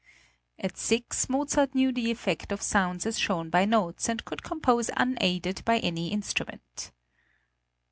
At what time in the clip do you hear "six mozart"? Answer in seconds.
0.77-1.75